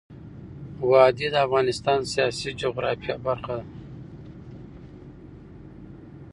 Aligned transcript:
وادي 0.89 1.27
د 1.31 1.35
افغانستان 1.45 1.97
د 2.01 2.05
سیاسي 2.13 2.49
جغرافیه 2.61 3.15
برخه 3.27 3.53
ده. 3.59 3.65